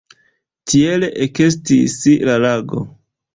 [0.71, 1.99] Tiel ekestis
[2.31, 2.83] la lago.